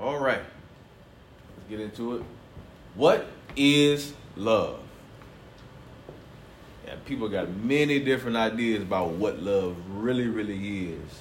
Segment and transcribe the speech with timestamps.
[0.00, 0.40] All right.
[1.56, 2.22] Let's get into it.
[2.94, 4.80] What is love?
[6.86, 11.20] Yeah, people got many different ideas about what love really, really is.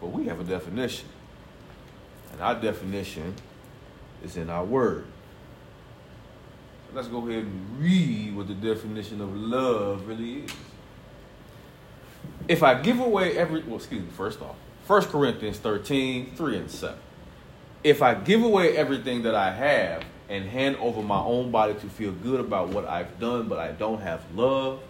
[0.00, 1.08] But we have a definition.
[2.32, 3.34] And our definition
[4.24, 5.04] is in our word.
[6.88, 10.50] So let's go ahead and read what the definition of love really is.
[12.48, 14.56] If I give away every, well, excuse me, first off,
[14.88, 16.98] 1 Corinthians 13, 3 and 7.
[17.82, 21.86] If I give away everything that I have and hand over my own body to
[21.88, 24.80] feel good about what I've done, but I don't have love,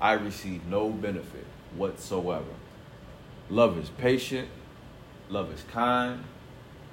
[0.00, 2.44] I receive no benefit whatsoever.
[3.48, 4.48] Love is patient,
[5.30, 6.22] love is kind,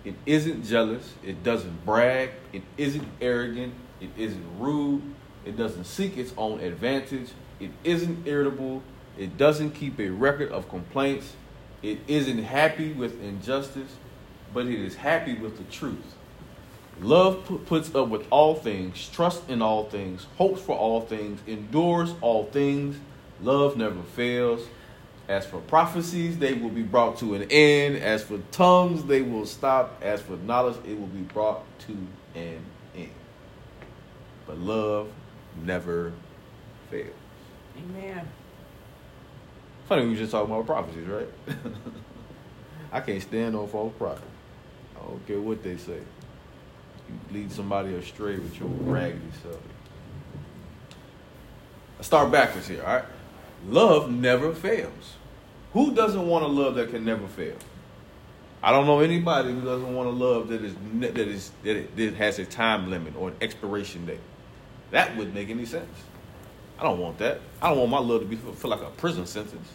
[0.06, 5.02] it isn't jealous, it doesn't brag, it isn't arrogant, it isn't rude,
[5.44, 8.82] it doesn't seek its own advantage, it isn't irritable,
[9.18, 11.34] it doesn't keep a record of complaints.
[11.82, 13.92] It isn't happy with injustice,
[14.55, 16.16] but it is happy with the truth.
[17.02, 22.13] Love puts up with all things, trusts in all things, hopes for all things, endures
[22.21, 22.96] all things.
[23.41, 24.65] Love never fails.
[25.27, 27.98] As for prophecies, they will be brought to an end.
[27.98, 29.99] As for tongues, they will stop.
[30.02, 31.91] As for knowledge, it will be brought to
[32.34, 32.62] an
[32.96, 33.10] end.
[34.48, 35.10] But love
[35.65, 36.13] never
[36.90, 37.10] fails.
[37.77, 38.26] Amen.
[39.90, 41.27] Funny, we were just talking about prophecies, right?
[42.93, 44.24] I can't stand on false prophet.
[45.06, 46.00] I care what they say.
[47.10, 49.60] You lead somebody astray with your raggedy self.
[51.98, 53.06] Let's start backwards here, all right?
[53.68, 55.16] Love never fails.
[55.74, 57.56] Who doesn't want a love that can never fail?
[58.64, 61.96] I don't know anybody who doesn't want a love that is that is that, it,
[61.96, 64.20] that has a time limit or an expiration date.
[64.92, 65.96] That wouldn't make any sense.
[66.80, 67.42] I don't want that.
[67.62, 69.70] I don't want my love to be feel like a prison sentence.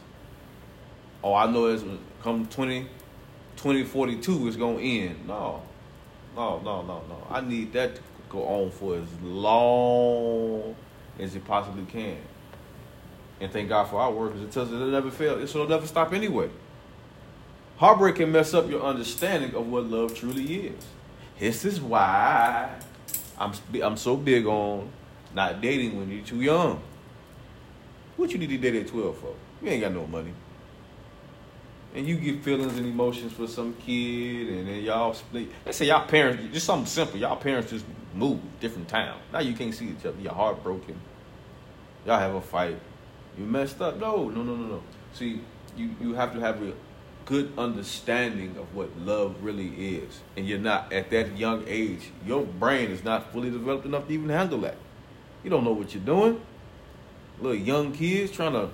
[1.23, 1.85] Oh, I know it's
[2.23, 2.87] come 20,
[3.63, 5.27] 2042 is gonna end.
[5.27, 5.63] No.
[6.35, 7.27] No, no, no, no.
[7.29, 10.75] I need that to go on for as long
[11.19, 12.17] as it possibly can.
[13.39, 15.39] And thank God for our work because it tells us it'll never fail.
[15.39, 16.49] It's it'll never stop anyway.
[17.77, 20.87] Heartbreak can mess up your understanding of what love truly is.
[21.39, 22.79] This is why
[23.39, 23.53] I'm
[23.83, 24.91] I'm so big on
[25.35, 26.81] not dating when you're too young.
[28.17, 29.35] What you need to date at 12 for?
[29.63, 30.33] You ain't got no money.
[31.95, 35.49] And you get feelings and emotions for some kid, and then y'all split.
[35.67, 37.19] Let's say y'all parents, just something simple.
[37.19, 37.85] Y'all parents just
[38.15, 39.19] moved different town.
[39.33, 40.17] Now you can't see each other.
[40.21, 41.01] You're heartbroken.
[42.07, 42.79] Y'all have a fight.
[43.37, 43.99] You messed up.
[43.99, 44.83] No, no, no, no, no.
[45.15, 45.41] See,
[45.77, 46.73] you, you have to have a
[47.25, 50.21] good understanding of what love really is.
[50.37, 54.15] And you're not, at that young age, your brain is not fully developed enough to
[54.15, 54.77] even handle that.
[55.43, 56.41] You don't know what you're doing
[57.41, 58.69] little young kids trying to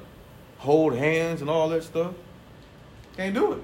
[0.59, 2.13] hold hands and all that stuff.
[3.17, 3.63] Can't do it.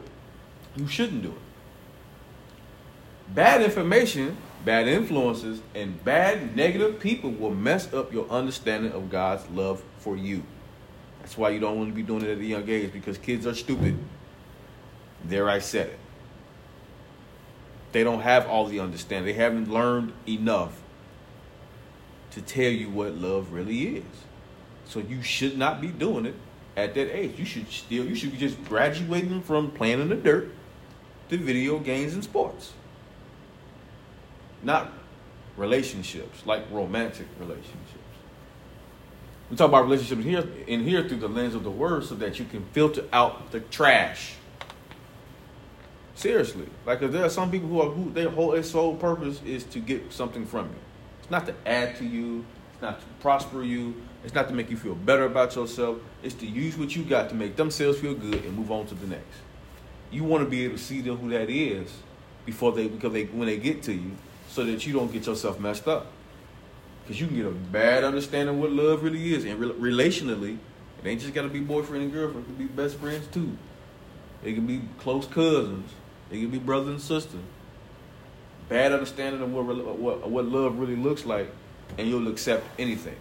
[0.76, 3.34] You shouldn't do it.
[3.34, 9.48] Bad information, bad influences, and bad negative people will mess up your understanding of God's
[9.50, 10.42] love for you.
[11.20, 13.46] That's why you don't want to be doing it at a young age because kids
[13.46, 13.96] are stupid.
[15.24, 15.98] There, I said it.
[17.92, 19.26] They don't have all the understanding.
[19.26, 20.80] They haven't learned enough
[22.32, 24.04] to tell you what love really is.
[24.86, 26.34] So you should not be doing it
[26.76, 27.38] at that age.
[27.38, 30.50] You should still you should be just graduating from playing in the dirt
[31.28, 32.72] to video games and sports.
[34.62, 34.92] Not
[35.56, 37.78] relationships, like romantic relationships.
[39.50, 42.38] We talk about relationships here in here through the lens of the word so that
[42.38, 44.34] you can filter out the trash.
[46.14, 46.68] Seriously.
[46.86, 49.64] Like if there are some people who are who their whole their sole purpose is
[49.64, 50.76] to get something from you.
[51.20, 53.94] It's not to add to you, it's not to prosper you,
[54.24, 55.98] it's not to make you feel better about yourself.
[56.22, 58.94] It's to use what you got to make themselves feel good and move on to
[58.94, 59.24] the next.
[60.10, 61.92] You want to be able to see them who that is
[62.46, 64.12] before they because they when they get to you,
[64.48, 66.06] so that you don't get yourself messed up.
[67.02, 70.58] Because you can get a bad understanding of what love really is, and re- relationally,
[71.02, 72.46] it ain't just got to be boyfriend and girlfriend.
[72.46, 73.56] It can be best friends too.
[74.44, 75.90] It can be close cousins.
[76.30, 77.38] It can be brother and sister.
[78.68, 79.64] Bad understanding of what
[79.98, 81.50] what, what love really looks like,
[81.98, 83.16] and you'll accept anything.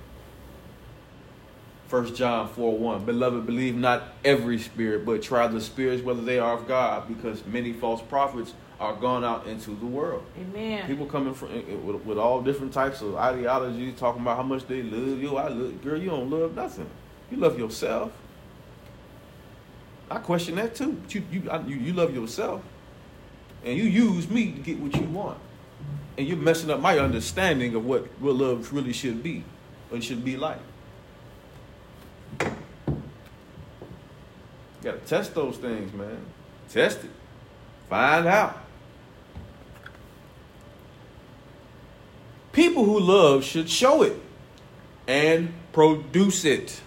[1.92, 3.06] 1 John 4 1.
[3.06, 7.46] Beloved, believe not every spirit, but try the spirits whether they are of God, because
[7.46, 10.24] many false prophets are gone out into the world.
[10.40, 10.88] Amen.
[10.88, 14.44] People coming from eh, eh, with, with all different types of ideologies, talking about how
[14.44, 15.36] much they love you.
[15.36, 16.90] I love, girl, you don't love nothing.
[17.30, 18.14] You love yourself.
[20.10, 20.94] I question that too.
[20.94, 22.62] But you, you, I, you, you love yourself,
[23.66, 25.40] and you use me to get what you want,
[26.18, 29.44] and you're messing up my understanding of what what love really should be,
[29.92, 30.60] and should be like.
[32.40, 32.52] You
[34.82, 36.26] gotta test those things, man.
[36.70, 37.12] Test it.
[37.90, 38.58] Find out.
[42.52, 44.18] People who love should show it
[45.08, 46.82] and produce it.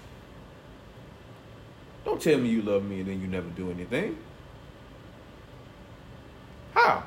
[2.05, 4.17] Don't tell me you love me and then you never do anything.
[6.75, 7.05] How?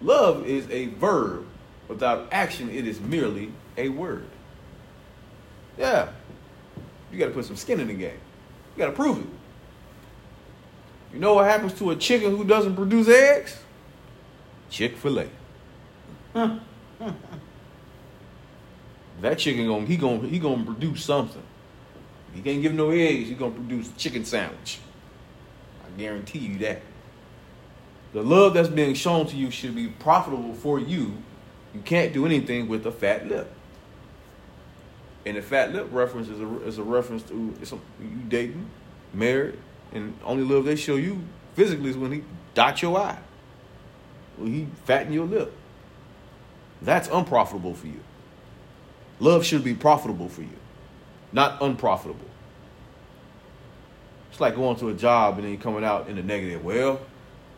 [0.00, 1.46] Love is a verb.
[1.88, 4.28] Without action, it is merely a word.
[5.78, 6.10] Yeah.
[7.14, 8.18] You got to put some skin in the game.
[8.74, 9.26] You got to prove it.
[11.12, 13.56] You know what happens to a chicken who doesn't produce eggs?
[14.68, 15.28] Chick fil A.
[19.20, 21.40] that chicken going he going he going to produce something.
[22.34, 23.28] He can't give no eggs.
[23.28, 24.80] He going to produce a chicken sandwich.
[25.86, 26.82] I guarantee you that.
[28.12, 31.12] The love that's being shown to you should be profitable for you.
[31.72, 33.52] You can't do anything with a fat lip.
[35.26, 38.68] And the fat lip reference is a, is a reference to you dating,
[39.12, 39.58] married,
[39.92, 41.22] and only love they show you
[41.54, 42.24] physically is when he
[42.54, 43.18] dot your eye.
[44.36, 45.52] When he fatten your lip.
[46.82, 48.00] That's unprofitable for you.
[49.20, 50.56] Love should be profitable for you,
[51.32, 52.26] not unprofitable.
[54.30, 56.64] It's like going to a job and then coming out in the negative.
[56.64, 57.00] Well,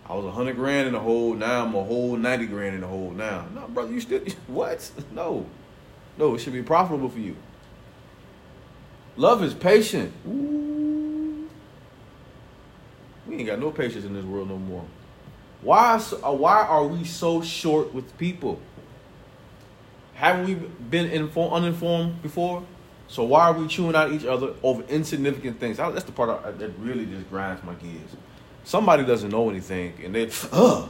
[0.08, 1.34] I was a hundred grand in the hole.
[1.34, 3.10] Now I'm a whole ninety grand in the hole.
[3.10, 4.90] Now, no, brother, you still what?
[5.12, 5.46] No,
[6.18, 7.34] no, it should be profitable for you.
[9.16, 10.12] Love is patient.
[10.28, 11.48] Ooh.
[13.26, 14.84] We ain't got no patience in this world no more.
[15.62, 16.00] Why?
[16.22, 18.60] Uh, why are we so short with people?
[20.14, 22.62] Haven't we been informed, uninformed before?
[23.08, 25.76] So why are we chewing out each other over insignificant things?
[25.76, 28.16] That's the part that really just grinds my gears.
[28.64, 30.88] Somebody doesn't know anything, and they, uh,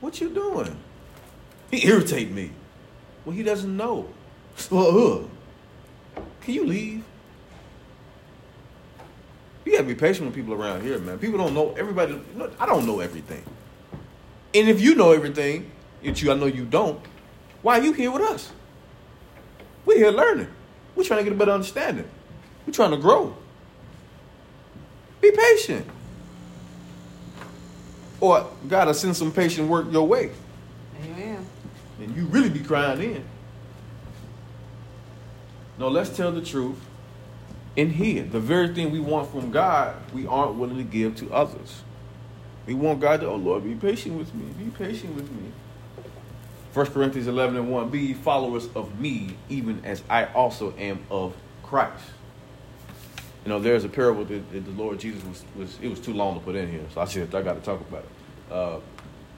[0.00, 0.76] what you doing?
[1.70, 2.50] He irritate me.
[3.24, 4.08] Well, he doesn't know.
[4.70, 5.26] Well, Uh,
[6.40, 7.04] can you leave?
[9.64, 11.18] You gotta be patient with people around here, man.
[11.18, 12.20] People don't know everybody.
[12.58, 13.44] I don't know everything.
[14.54, 15.70] And if you know everything,
[16.02, 17.00] which you I know you don't,
[17.62, 18.50] why are you here with us?
[19.84, 20.48] We're here learning.
[20.96, 22.08] We're trying to get a better understanding.
[22.66, 23.36] We're trying to grow.
[25.20, 25.86] Be patient.
[28.20, 30.30] Or God will send some patient work your way.
[31.04, 31.46] Amen.
[32.00, 33.24] And you really be crying in.
[35.80, 36.76] No, let's tell the truth
[37.74, 38.22] in here.
[38.22, 41.80] The very thing we want from God, we aren't willing to give to others.
[42.66, 44.44] We want God to, oh Lord, be patient with me.
[44.62, 45.50] Be patient with me.
[46.74, 51.34] 1 Corinthians 11 and 1 Be followers of me, even as I also am of
[51.62, 52.04] Christ.
[53.46, 56.12] You know, there's a parable that, that the Lord Jesus was, was, it was too
[56.12, 58.52] long to put in here, so I said, I got to talk about it.
[58.52, 58.80] Uh,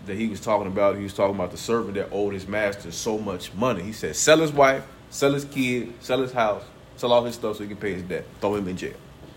[0.07, 2.91] that he was talking about, he was talking about the servant that owed his master
[2.91, 3.85] so much money.
[3.85, 6.65] He said, sell his wife, sell his kid, sell his house,
[6.97, 8.95] sell all his stuff so he can pay his debt, throw him in jail,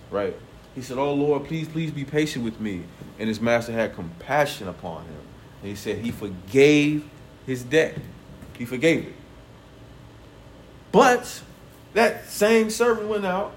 [0.10, 0.36] right?
[0.74, 2.83] He said, oh Lord, please, please be patient with me.
[3.19, 5.22] And his master had compassion upon him.
[5.62, 7.07] And he said he forgave
[7.45, 7.98] his debt.
[8.57, 9.13] He forgave it.
[10.92, 11.42] But
[11.94, 13.56] that same servant went out,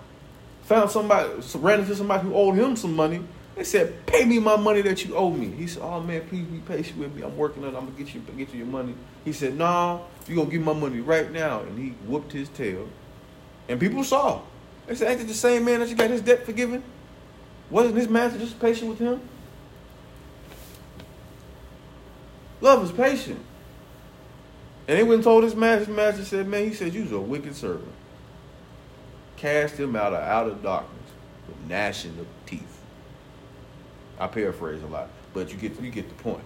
[0.63, 3.23] found somebody, ran into somebody who owed him some money.
[3.59, 6.47] They said, "Pay me my money that you owe me." He said, "Oh man, please
[6.47, 7.23] be patient with me.
[7.23, 7.75] I'm working on.
[7.75, 7.77] it.
[7.77, 8.95] I'm gonna get you get you your money."
[9.25, 12.89] He said, "No, you gonna give my money right now." And he whooped his tail,
[13.69, 14.43] and people saw.
[14.87, 16.85] They said, "Ain't it the same man that you got his debt forgiven?
[17.69, 19.21] Wasn't his master just patient with him?"
[22.61, 23.41] Love is patient.
[24.87, 27.21] And they went and told his master, his master said, Man, he said, You's a
[27.21, 27.93] wicked servant.
[29.37, 31.13] Cast him out of outer darkness
[31.47, 32.68] with gnashing of teeth.
[34.19, 36.45] I paraphrase a lot, but you get you get the point.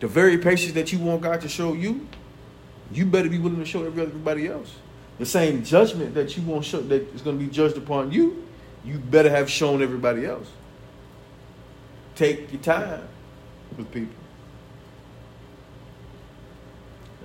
[0.00, 2.06] The very patience that you want God to show you,
[2.92, 4.74] you better be willing to show everybody else.
[5.18, 8.44] The same judgment that you want show that is going to be judged upon you,
[8.84, 10.50] you better have shown everybody else.
[12.16, 13.06] Take your time
[13.76, 14.14] with people.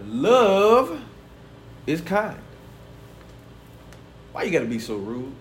[0.06, 1.01] Love
[1.86, 2.39] is kind.
[4.32, 5.34] Why you gotta be so rude?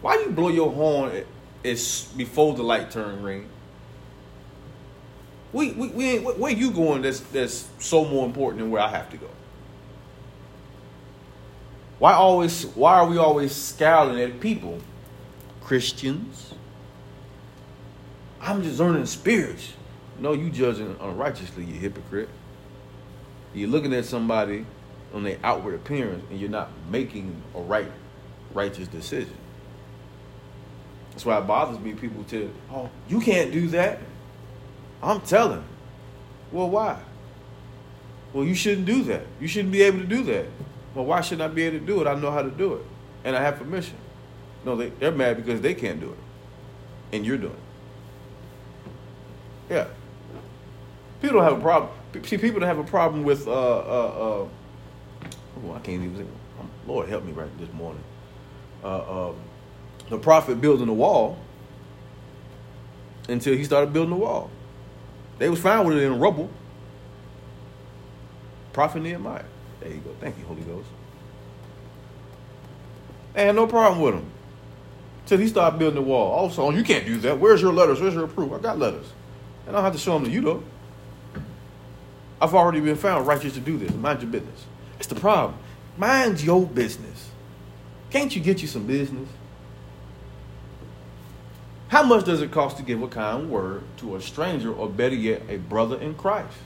[0.00, 1.24] Why you blow your horn
[1.62, 3.48] it's before the light turn green?
[5.52, 8.88] We, we, we ain't, where you going that's, that's so more important than where I
[8.88, 9.28] have to go?
[11.98, 14.80] Why always why are we always scowling at people?
[15.62, 16.54] Christians.
[18.40, 19.72] I'm discerning spirits.
[20.18, 22.28] No, you judging unrighteously, you hypocrite.
[23.54, 24.66] You're looking at somebody
[25.14, 27.90] on their outward appearance and you're not making a right,
[28.52, 29.36] righteous decision.
[31.16, 31.94] That's why it bothers me.
[31.94, 34.00] People tell, oh, you can't do that.
[35.02, 35.64] I'm telling.
[36.52, 36.98] Well, why?
[38.34, 39.22] Well, you shouldn't do that.
[39.40, 40.44] You shouldn't be able to do that.
[40.94, 42.06] Well, why shouldn't I be able to do it?
[42.06, 42.82] I know how to do it.
[43.24, 43.96] And I have permission.
[44.62, 46.18] No, they, they're mad because they can't do it.
[47.14, 47.56] And you're doing
[49.70, 49.72] it.
[49.72, 49.86] Yeah.
[51.22, 51.92] People don't have a problem.
[52.24, 53.48] See, people don't have a problem with.
[53.48, 54.48] Uh, uh, uh,
[55.64, 56.28] oh, I can't even.
[56.86, 58.04] Lord help me right this morning.
[58.84, 59.32] Uh, uh,
[60.08, 61.38] the prophet building the wall
[63.28, 64.50] until he started building the wall.
[65.38, 66.50] They was fine with it in rubble.
[68.72, 69.44] Prophet Nehemiah.
[69.80, 70.14] There you go.
[70.20, 70.88] Thank you, Holy Ghost.
[73.34, 74.30] They had no problem with him.
[75.26, 76.32] Till he started building the wall.
[76.32, 77.38] All of a sudden, oh, you can't do that.
[77.38, 78.00] Where's your letters?
[78.00, 78.52] Where's your proof?
[78.52, 79.06] I got letters.
[79.66, 80.62] And I don't have to show them to you, though.
[82.40, 83.92] I've already been found righteous to do this.
[83.92, 84.64] Mind your business.
[84.92, 85.58] That's the problem.
[85.96, 87.30] Mind your business.
[88.10, 89.28] Can't you get you some business?
[91.88, 95.14] How much does it cost to give a kind word to a stranger or better
[95.14, 96.56] yet, a brother in Christ?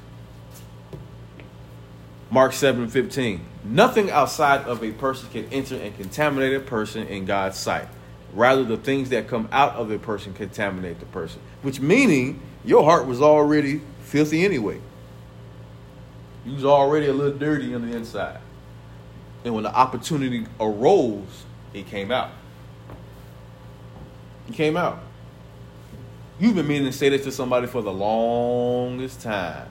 [2.30, 3.44] Mark 7 15.
[3.64, 7.88] Nothing outside of a person can enter and contaminate a person in God's sight.
[8.32, 11.40] Rather, the things that come out of a person contaminate the person.
[11.62, 14.80] Which meaning your heart was already filthy anyway.
[16.46, 18.40] You was already a little dirty on the inside.
[19.44, 22.30] And when the opportunity arose, it came out.
[24.48, 25.00] It came out.
[26.40, 29.68] You've been meaning to say this to somebody for the longest time.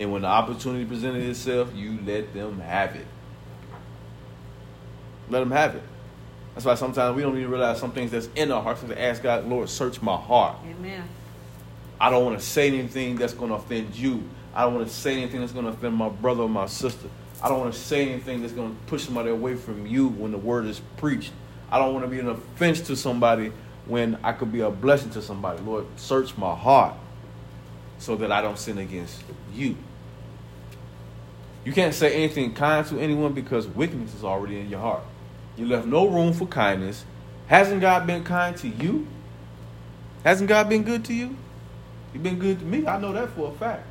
[0.00, 3.06] And when the opportunity presented itself, you let them have it.
[5.28, 5.82] Let them have it.
[6.54, 8.80] That's why sometimes we don't even realize some things that's in our hearts.
[8.80, 10.56] So To ask God, Lord, search my heart.
[10.64, 11.04] Amen.
[12.00, 14.24] I don't want to say anything that's going to offend you.
[14.54, 17.08] I don't want to say anything that's going to offend my brother or my sister.
[17.42, 20.32] I don't want to say anything that's going to push somebody away from you when
[20.32, 21.32] the word is preached.
[21.70, 23.52] I don't want to be an offense to somebody
[23.88, 25.60] when I could be a blessing to somebody.
[25.62, 26.94] Lord, search my heart
[27.98, 29.76] so that I don't sin against you.
[31.64, 35.02] You can't say anything kind to anyone because wickedness is already in your heart.
[35.56, 37.04] You left no room for kindness.
[37.48, 39.06] Hasn't God been kind to you?
[40.22, 41.36] Hasn't God been good to you?
[42.12, 42.86] He's been good to me.
[42.86, 43.86] I know that for a fact.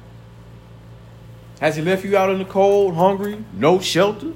[1.60, 4.34] Has he left you out in the cold, hungry, no shelter?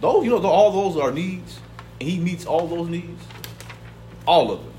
[0.00, 1.60] Those, you know, all those are needs.
[2.00, 3.22] And he meets all those needs.
[4.26, 4.72] All of them.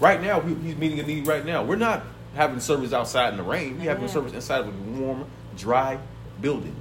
[0.00, 1.62] Right now, he's meeting a need right now.
[1.62, 2.02] We're not
[2.34, 3.78] having service outside in the rain.
[3.78, 5.98] We're having service inside of a warm, dry
[6.40, 6.74] building.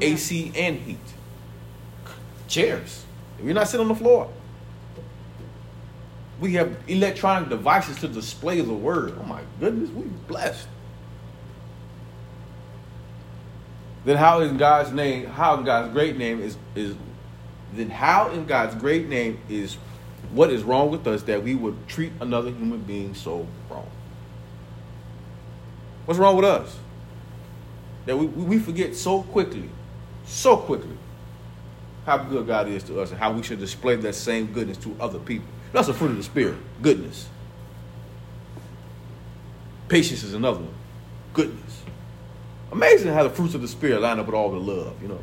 [0.00, 0.98] AC and heat.
[2.46, 3.04] Chairs.
[3.40, 4.30] We're not sitting on the floor.
[6.40, 9.14] We have electronic devices to display the word.
[9.18, 10.66] Oh my goodness, we blessed.
[14.04, 16.96] Then how in God's name, how in God's great name is is
[17.74, 19.76] then how in God's great name is
[20.32, 23.88] what is wrong with us that we would treat another human being so wrong?
[26.06, 26.76] What's wrong with us?
[28.06, 29.68] That we, we forget so quickly,
[30.24, 30.96] so quickly,
[32.06, 34.96] how good God is to us and how we should display that same goodness to
[34.98, 35.46] other people.
[35.72, 37.28] That's a fruit of the Spirit goodness.
[39.88, 40.74] Patience is another one.
[41.34, 41.82] Goodness.
[42.72, 45.20] Amazing how the fruits of the Spirit line up with all the love, you know.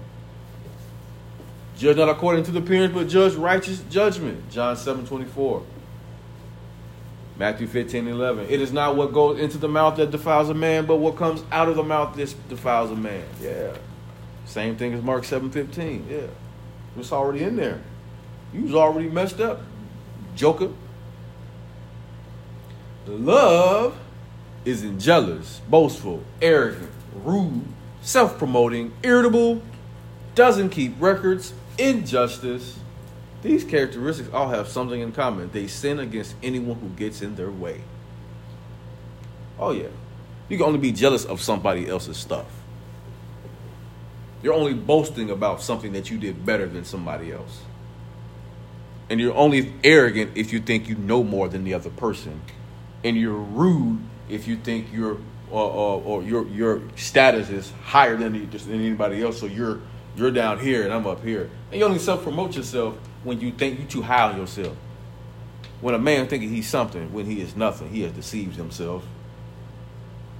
[1.79, 4.51] Judge not according to the appearance, but judge righteous judgment.
[4.51, 5.63] John 7 24.
[7.37, 8.47] Matthew 15 11.
[8.49, 11.41] It is not what goes into the mouth that defiles a man, but what comes
[11.53, 13.25] out of the mouth that defiles a man.
[13.41, 13.77] Yeah.
[14.43, 16.07] Same thing as Mark 7 15.
[16.09, 16.19] Yeah.
[16.97, 17.79] It's already in there.
[18.53, 19.61] You was already messed up,
[20.35, 20.71] joker.
[23.07, 23.97] Love
[24.65, 26.91] isn't jealous, boastful, arrogant,
[27.23, 27.63] rude,
[28.01, 29.61] self promoting, irritable,
[30.35, 32.77] doesn't keep records, injustice.
[33.41, 35.49] These characteristics all have something in common.
[35.51, 37.81] They sin against anyone who gets in their way.
[39.57, 39.87] Oh, yeah.
[40.49, 42.47] You can only be jealous of somebody else's stuff.
[44.41, 47.61] You're only boasting about something that you did better than somebody else.
[49.09, 52.41] And you're only arrogant if you think you know more than the other person.
[53.03, 55.17] And you're rude if you think your
[55.51, 59.39] or, or, or, your your status is higher than, than anybody else.
[59.39, 59.79] So you're
[60.15, 61.49] you're down here and I'm up here.
[61.71, 64.75] And you only self promote yourself when you think you're too high on yourself.
[65.81, 69.05] When a man thinking he's something when he is nothing, he has deceived himself.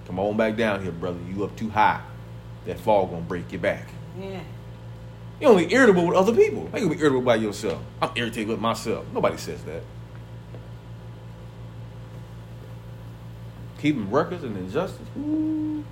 [0.06, 1.20] Come on back down here, brother.
[1.30, 2.02] You up too high.
[2.66, 3.88] That fall gonna break your back.
[4.20, 4.42] Yeah.
[5.40, 6.68] You're only irritable with other people.
[6.72, 7.82] How you gonna be irritable by yourself?
[8.02, 9.06] I'm irritated with myself.
[9.14, 9.84] Nobody says that.
[13.78, 15.08] Keeping records and injustice.
[15.18, 15.86] Ooh.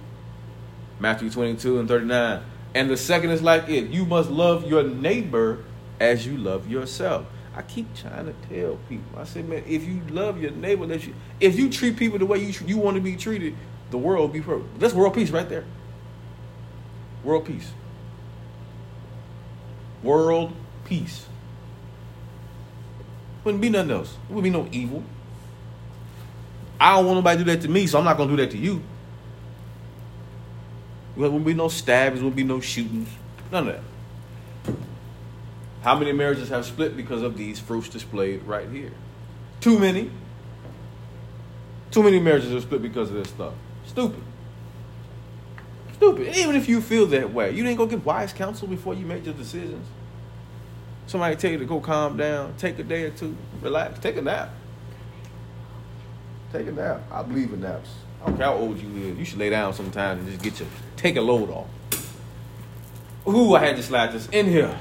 [0.99, 2.41] Matthew 22 and 39.
[2.73, 3.89] And the second is like it.
[3.89, 5.63] You must love your neighbor
[5.99, 7.25] as you love yourself.
[7.55, 9.19] I keep trying to tell people.
[9.19, 12.25] I say, man, if you love your neighbor, that you, if you treat people the
[12.25, 13.55] way you you want to be treated,
[13.89, 14.79] the world be perfect.
[14.79, 15.65] That's world peace right there.
[17.23, 17.71] World peace.
[20.03, 20.53] World
[20.85, 21.25] peace.
[23.43, 24.15] Wouldn't be nothing else.
[24.29, 25.03] It wouldn't be no evil.
[26.79, 28.51] I don't want nobody to do that to me, so I'm not gonna do that
[28.51, 28.83] to you.
[31.17, 33.09] There won't be no stabbings, won't be no shootings.
[33.51, 34.75] None of that.
[35.81, 38.91] How many marriages have split because of these fruits displayed right here?
[39.59, 40.11] Too many.
[41.91, 43.53] Too many marriages have split because of this stuff.
[43.85, 44.21] Stupid.
[45.93, 46.35] Stupid.
[46.35, 49.25] even if you feel that way, you didn't go get wise counsel before you made
[49.25, 49.87] your decisions.
[51.07, 54.21] Somebody tell you to go calm down, take a day or two, relax, take a
[54.21, 54.49] nap.
[56.51, 57.01] Take a nap.
[57.11, 57.89] I believe in naps.
[58.21, 59.17] I don't care how old you is.
[59.17, 61.67] You should lay down sometimes and just get your take a load off.
[63.27, 64.77] Ooh, I had to slide this in here.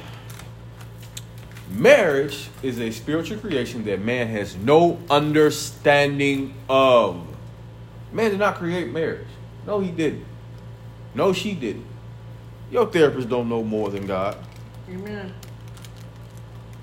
[1.70, 7.26] Marriage is a spiritual creation that man has no understanding of.
[8.12, 9.26] Man did not create marriage.
[9.66, 10.24] No, he didn't.
[11.14, 11.86] No, she didn't.
[12.70, 14.36] Your therapist don't know more than God.
[14.88, 15.34] Amen.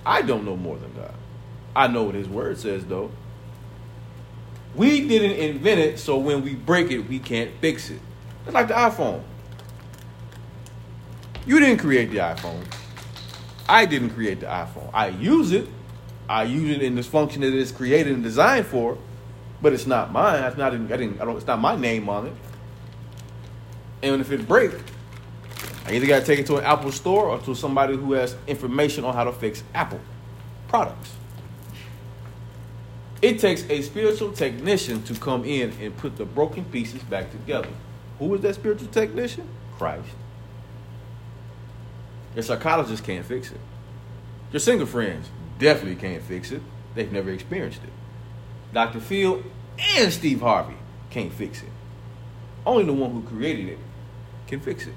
[0.05, 1.13] I don't know more than God.
[1.75, 3.11] I know what his word says though.
[4.75, 7.99] We didn't invent it, so when we break it, we can't fix it.
[8.45, 9.21] It's like the iPhone.
[11.45, 12.63] You didn't create the iPhone.
[13.67, 14.89] I didn't create the iPhone.
[14.93, 15.67] I use it.
[16.27, 18.97] I use it in this function that it's created and designed for,
[19.61, 20.43] but it's not mine.
[20.43, 20.73] It's not.
[20.73, 21.21] I didn't.
[21.21, 21.37] I don't.
[21.37, 22.33] It's not my name on it.
[24.01, 24.75] And if it breaks,
[25.85, 28.35] I either got to take it to an Apple store or to somebody who has
[28.47, 29.99] information on how to fix Apple
[30.67, 31.13] products.
[33.23, 37.69] It takes a spiritual technician to come in and put the broken pieces back together.
[38.19, 39.47] Who is that spiritual technician?
[39.77, 40.09] Christ.
[42.35, 43.61] Your psychologist can't fix it.
[44.51, 46.61] Your single friends definitely can't fix it.
[46.95, 47.93] They've never experienced it.
[48.73, 48.99] Dr.
[48.99, 49.41] Phil
[49.95, 50.75] and Steve Harvey
[51.09, 51.69] can't fix it.
[52.65, 53.79] Only the one who created it
[54.47, 54.95] can fix it.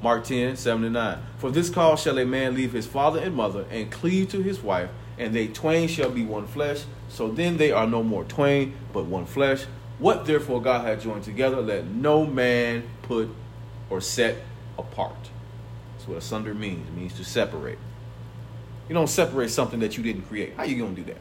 [0.00, 1.18] Mark 10, 7 and 9.
[1.38, 4.60] For this cause shall a man leave his father and mother and cleave to his
[4.60, 6.84] wife, and they twain shall be one flesh.
[7.12, 9.66] So then they are no more twain, but one flesh.
[9.98, 13.28] What therefore God hath joined together, let no man put
[13.90, 14.38] or set
[14.78, 15.28] apart.
[15.92, 16.88] That's what asunder means.
[16.88, 17.78] It means to separate.
[18.88, 20.54] You don't separate something that you didn't create.
[20.56, 21.18] How you gonna do that?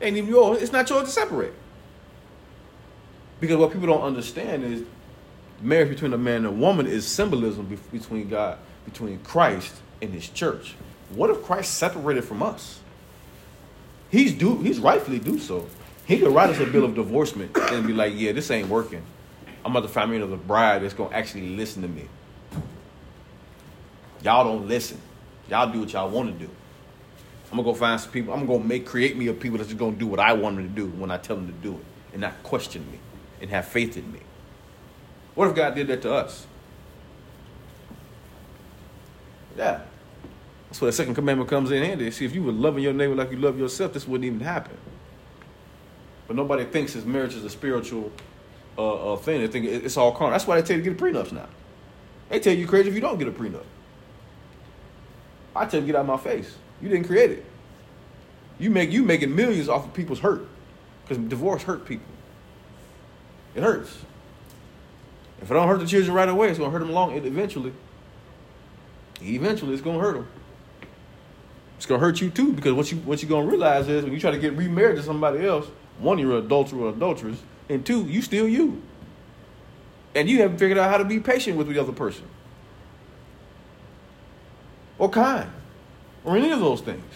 [0.00, 0.62] Ain't even yours.
[0.62, 1.52] It's not yours to separate.
[3.38, 4.82] Because what people don't understand is
[5.62, 10.28] marriage between a man and a woman is symbolism between God, between Christ and His
[10.28, 10.74] church.
[11.10, 12.79] What if Christ separated from us?
[14.10, 15.66] He's do he's rightfully do so.
[16.06, 19.02] He could write us a bill of divorcement and be like, "Yeah, this ain't working.
[19.64, 22.08] I'm about to find me another bride that's gonna actually listen to me."
[24.22, 24.98] Y'all don't listen.
[25.48, 26.50] Y'all do what y'all want to do.
[27.50, 28.34] I'm gonna go find some people.
[28.34, 30.68] I'm gonna make create me a people that's just gonna do what I want them
[30.68, 32.98] to do when I tell them to do it, and not question me
[33.40, 34.20] and have faith in me.
[35.34, 36.46] What if God did that to us?
[39.56, 39.80] Yeah.
[40.70, 42.12] That's where the second commandment comes in handy.
[42.12, 44.76] See, if you were loving your neighbor like you love yourself, this wouldn't even happen.
[46.28, 48.12] But nobody thinks his marriage is a spiritual
[48.78, 49.40] uh, uh, thing.
[49.40, 50.30] They think it's all carnal.
[50.30, 51.48] That's why they tell you to get a prenup now.
[52.28, 53.64] They tell you crazy if you don't get a prenup.
[55.56, 56.56] I tell you get out of my face.
[56.80, 57.44] You didn't create it.
[58.60, 60.46] You make you making millions off of people's hurt,
[61.02, 62.06] because divorce hurt people.
[63.56, 63.98] It hurts.
[65.42, 67.12] If it don't hurt the children right away, it's gonna hurt them long.
[67.16, 67.72] Eventually,
[69.20, 70.28] eventually, it's gonna hurt them.
[71.80, 74.20] It's gonna hurt you too because what you what you gonna realize is when you
[74.20, 75.66] try to get remarried to somebody else,
[75.98, 77.38] one you're an adulterer or adulteress,
[77.70, 78.82] and two you still you,
[80.14, 82.26] and you haven't figured out how to be patient with the other person,
[84.98, 85.48] or kind,
[86.22, 87.14] or any of those things.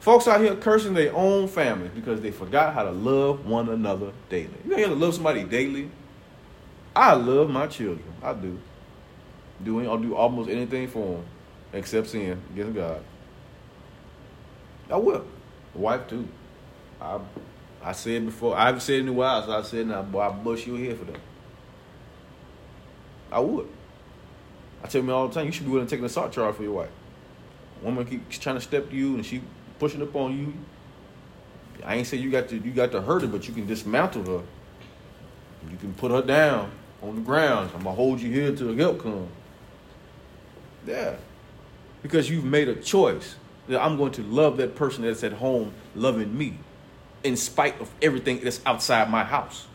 [0.00, 4.10] Folks out here cursing their own families because they forgot how to love one another
[4.28, 4.50] daily.
[4.66, 5.92] You to love somebody daily?
[6.96, 8.12] I love my children.
[8.20, 8.58] I do.
[9.62, 11.24] Doing I'll do almost anything for them
[11.72, 13.02] except sin against God.
[14.90, 15.24] I will.
[15.74, 16.26] wife too.
[17.00, 17.20] I
[17.82, 20.20] I said before, I haven't said it in a while, so I said now, boy,
[20.20, 21.20] I bust your head for them.
[23.30, 23.68] I would.
[24.82, 26.56] I tell me all the time, you should be willing to take an assault charge
[26.56, 26.90] for your wife.
[27.80, 29.42] A woman keeps trying to step to you and she
[29.78, 30.52] pushing up on you.
[31.84, 34.24] I ain't say you got to you got to hurt her, but you can dismantle
[34.24, 34.42] her.
[35.70, 36.70] You can put her down
[37.02, 37.70] on the ground.
[37.74, 39.30] I'm gonna hold you here till help comes.
[40.86, 41.16] Yeah,
[42.08, 43.36] because you've made a choice
[43.68, 46.58] that I'm going to love that person that's at home loving me,
[47.22, 49.66] in spite of everything that's outside my house.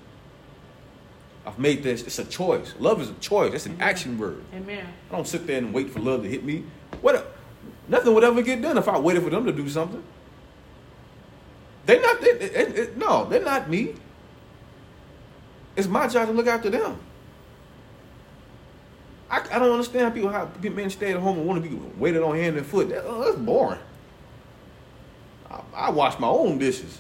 [1.46, 2.02] I've made this.
[2.02, 2.74] It's a choice.
[2.80, 3.54] Love is a choice.
[3.54, 3.88] It's an Amen.
[3.88, 4.44] action word.
[4.56, 4.88] Amen.
[5.12, 6.64] I don't sit there and wait for love to hit me.
[7.02, 7.36] What?
[7.88, 10.04] Nothing would ever get done if I waited for them to do something.
[11.86, 13.94] They're not, they, they, they, no, they're not me.
[15.76, 16.98] It's my job to look after them.
[19.34, 21.76] I, I don't understand how people how men stay at home and want to be
[21.98, 22.90] waited on hand and foot.
[22.90, 23.80] That, oh, that's boring.
[25.50, 27.00] I, I wash my own dishes.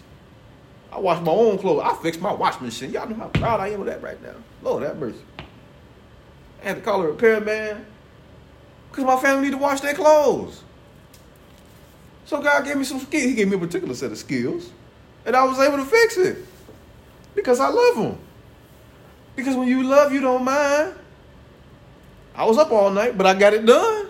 [0.91, 1.83] I wash my own clothes.
[1.85, 2.91] I fix my washing machine.
[2.91, 4.33] Y'all know how proud I am of that right now.
[4.63, 5.19] Lord have mercy.
[5.39, 7.85] I had to call a repairman
[8.89, 10.63] because my family need to wash their clothes.
[12.25, 13.25] So God gave me some skills.
[13.25, 14.71] He gave me a particular set of skills,
[15.23, 16.37] and I was able to fix it
[17.35, 18.17] because I love Him.
[19.35, 20.95] Because when you love, you don't mind.
[22.35, 24.07] I was up all night, but I got it done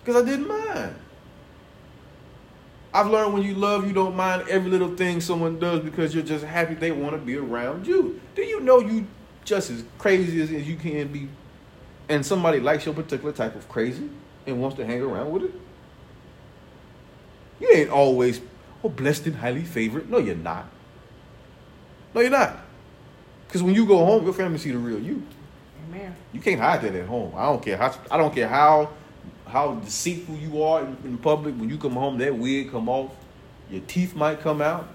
[0.00, 0.94] because I didn't mind.
[2.92, 6.24] I've learned when you love, you don't mind every little thing someone does because you're
[6.24, 8.20] just happy they want to be around you.
[8.34, 9.06] Do you know you
[9.44, 11.28] just as crazy as you can be,
[12.08, 14.08] and somebody likes your particular type of crazy
[14.46, 15.52] and wants to hang around with it?
[17.60, 18.40] You ain't always
[18.82, 20.10] oh blessed and highly favored.
[20.10, 20.66] No, you're not.
[22.14, 22.56] No, you're not.
[23.46, 25.22] Because when you go home, your family see the real you.
[25.98, 26.14] Amen.
[26.32, 27.32] You can't hide that at home.
[27.36, 28.90] I don't care how I don't care how
[29.46, 31.54] how deceitful you are in, in public.
[31.56, 33.12] When you come home, that wig come off.
[33.70, 34.88] Your teeth might come out.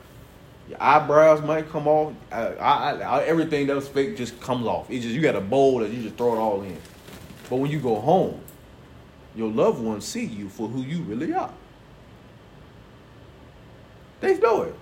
[0.69, 2.13] Your eyebrows might come off.
[2.31, 4.89] I, I, I, everything that was fake just comes off.
[4.89, 6.77] It's just you got a bowl that you just throw it all in.
[7.49, 8.39] But when you go home,
[9.35, 11.51] your loved ones see you for who you really are.
[14.21, 14.75] They know it.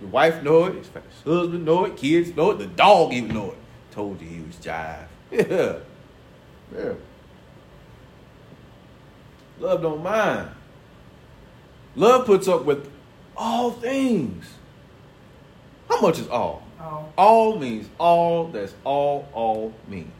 [0.00, 0.74] Your wife know it.
[0.74, 0.90] His
[1.24, 1.96] husband know it.
[1.96, 2.58] Kids know it.
[2.58, 3.58] The dog even know it.
[3.92, 5.06] Told you he was jive.
[5.30, 5.76] Yeah.
[6.74, 6.92] Yeah.
[9.60, 10.48] Love don't mind.
[11.94, 12.90] Love puts up with
[13.36, 14.46] all things.
[15.88, 16.62] How much is all?
[16.80, 17.12] All.
[17.16, 18.48] All means all.
[18.48, 19.28] That's all.
[19.32, 20.10] All means.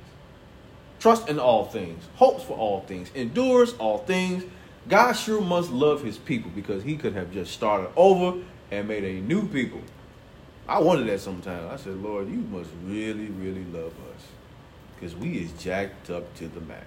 [1.00, 2.04] Trust in all things.
[2.16, 3.11] Hopes for all things.
[3.14, 4.44] Endures all things.
[4.88, 9.04] God sure must love his people because he could have just started over and made
[9.04, 9.80] a new people.
[10.68, 11.70] I wanted that sometimes.
[11.72, 14.22] I said, Lord, you must really, really love us
[14.94, 16.87] because we is jacked up to the max.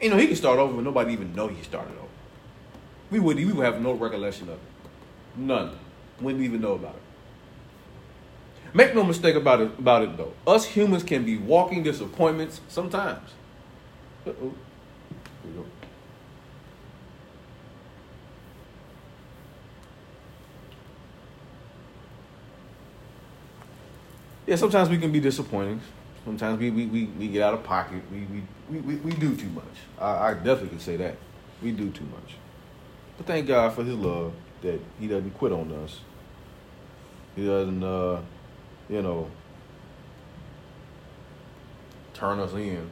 [0.00, 2.06] You know, he can start over, but nobody even know he started over.
[3.10, 4.60] We would, we would have no recollection of it.
[5.36, 5.76] None.
[6.20, 7.02] Wouldn't even know about it.
[8.74, 10.34] Make no mistake about it, about it though.
[10.46, 13.30] Us humans can be walking disappointments sometimes.
[14.26, 14.52] Uh-oh.
[24.48, 25.78] Yeah, sometimes we can be disappointing.
[26.24, 28.02] Sometimes we, we, we, we get out of pocket.
[28.10, 28.26] We,
[28.70, 29.64] we, we, we do too much.
[30.00, 31.16] I, I definitely can say that.
[31.62, 32.36] We do too much.
[33.18, 34.32] But thank God for his love
[34.62, 36.00] that he doesn't quit on us.
[37.36, 38.22] He doesn't, uh,
[38.88, 39.30] you know,
[42.14, 42.88] turn us in.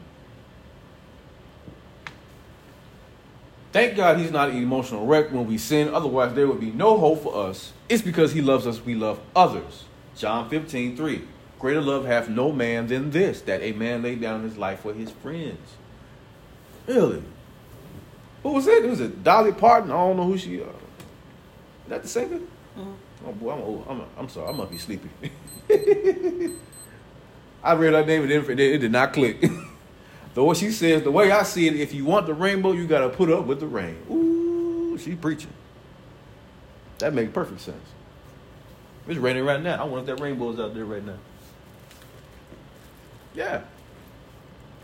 [3.73, 5.89] Thank God he's not an emotional wreck when we sin.
[5.89, 7.73] Otherwise, there would be no hope for us.
[7.89, 9.85] It's because he loves us, we love others.
[10.15, 11.29] John 15, 3.
[11.59, 14.93] Greater love hath no man than this, that a man lay down his life for
[14.93, 15.75] his friends.
[16.87, 17.23] Really?
[18.43, 18.85] Who was it?
[18.85, 19.91] It was a Dolly Parton.
[19.91, 20.61] I don't know who she.
[20.61, 22.41] Uh, is that the singer?
[22.79, 22.93] Mm-hmm.
[23.27, 23.87] Oh boy, I'm old.
[23.89, 24.49] I'm, I'm sorry.
[24.49, 25.09] I must be sleepy.
[27.63, 29.45] I read her name and it, it did not click.
[30.35, 32.87] Though what she says, the way I see it, if you want the rainbow, you
[32.87, 33.97] got to put up with the rain.
[34.11, 35.53] Ooh, she preaching.
[36.99, 37.83] That makes perfect sense.
[39.09, 39.81] It's raining right now.
[39.81, 41.19] I wonder if that rainbow is out there right now.
[43.37, 43.61] Yeah.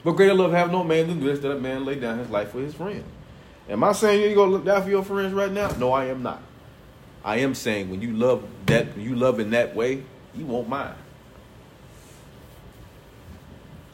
[0.04, 2.50] But greater love have no man than this, that a man lay down his life
[2.50, 3.02] for his friend.
[3.68, 5.68] Am I saying you gonna look down for your friends right now?
[5.78, 6.42] No, I am not.
[7.24, 10.02] I am saying when you love that, when you love in that way,
[10.34, 10.94] you won't mind.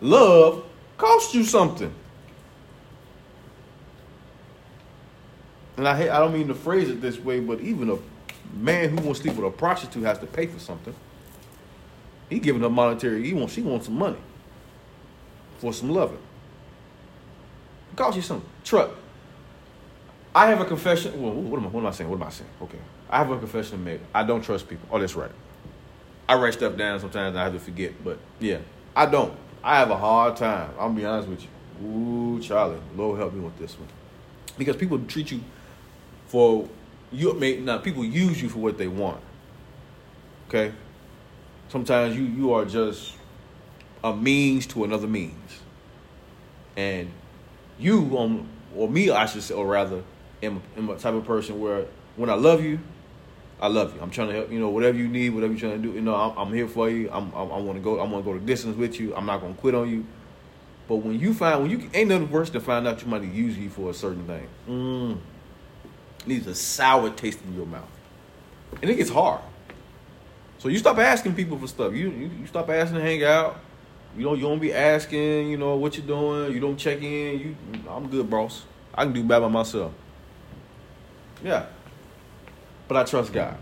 [0.01, 0.65] Love
[0.97, 1.93] costs you something.
[5.77, 7.99] And I I don't mean to phrase it this way, but even a
[8.57, 10.95] man who wants to sleep with a prostitute has to pay for something.
[12.31, 13.23] He giving her monetary.
[13.25, 13.53] He wants.
[13.53, 14.19] She wants some money
[15.59, 16.19] for some loving.
[17.93, 18.49] It costs you something.
[18.65, 18.91] Truck.
[20.35, 21.21] I have a confession.
[21.21, 22.09] Well, what am, I, what am I saying?
[22.11, 22.51] What am I saying?
[22.63, 22.79] Okay.
[23.11, 24.01] I have a confession to make.
[24.15, 24.89] I don't trust people.
[24.91, 25.31] Oh, that's right.
[26.29, 28.59] I write stuff down sometimes I have to forget, but yeah,
[28.95, 29.35] I don't.
[29.65, 30.71] I have a hard time.
[30.73, 31.87] I'm gonna be honest with you.
[31.87, 33.89] Ooh, Charlie, Lord help me with this one.
[34.59, 35.41] Because people treat you
[36.27, 36.69] for
[37.11, 39.21] you now people use you for what they want.
[40.49, 40.73] Okay?
[41.69, 43.15] Sometimes you you are just
[44.05, 45.61] a means to another means.
[46.77, 47.11] And
[47.79, 50.03] you, um, or me, I should say, or rather,
[50.43, 52.79] am, am a type of person where when I love you,
[53.61, 54.01] I love you.
[54.01, 54.53] I'm trying to help.
[54.53, 55.95] You know, whatever you need, whatever you're trying to do.
[55.95, 57.11] You know, I'm, I'm here for you.
[57.11, 57.99] I'm, I'm I want to go.
[57.99, 59.15] I want to go the distance with you.
[59.17, 60.07] I'm not gonna quit on you.
[60.87, 63.59] But when you find when you ain't nothing worse than find out you might use
[63.59, 64.49] you for a certain thing.
[64.69, 65.19] Mm,
[66.27, 67.91] leaves a sour taste in your mouth,
[68.81, 69.43] and it gets hard.
[70.59, 71.93] So you stop asking people for stuff.
[71.93, 73.61] You you, you stop asking to hang out.
[74.17, 76.53] You don't you don't be asking, you know, what you're doing.
[76.53, 77.39] You don't check in.
[77.39, 77.57] You,
[77.89, 78.65] I'm good, boss.
[78.95, 79.93] I can do bad by myself.
[81.43, 81.67] Yeah.
[82.89, 83.57] but I trust God.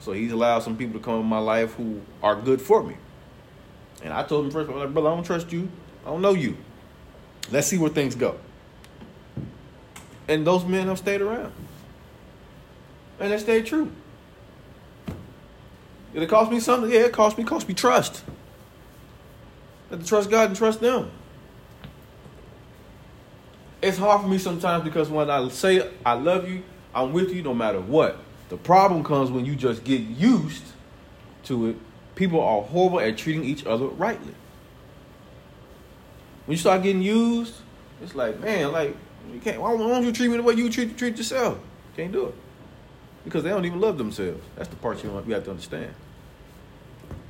[0.00, 2.96] So He's allowed some people to come in my life who are good for me.
[4.02, 5.68] And I told him first, I was like, brother, I don't trust you.
[6.04, 6.56] I don't know you.
[7.50, 8.38] Let's see where things go.
[10.28, 11.52] And those men have stayed around.
[13.18, 13.90] And they stayed true.
[16.12, 16.90] Did it cost me something?
[16.90, 18.22] Yeah, it cost me, cost me trust.
[19.90, 21.10] Had to trust God and trust them.
[23.80, 26.62] It's hard for me sometimes because when I say I love you,
[26.94, 28.18] I'm with you no matter what.
[28.48, 30.64] The problem comes when you just get used
[31.44, 31.76] to it.
[32.14, 34.34] People are horrible at treating each other rightly.
[36.46, 37.54] When you start getting used,
[38.02, 38.96] it's like, man, like
[39.32, 39.60] you can't.
[39.60, 41.58] Why don't you treat me the way you treat treat yourself?
[41.94, 42.34] Can't do it
[43.24, 44.42] because they don't even love themselves.
[44.56, 45.92] That's the part you, you have to understand.